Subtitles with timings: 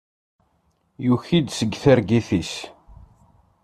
[1.05, 2.53] Yuki-d seg targit-is.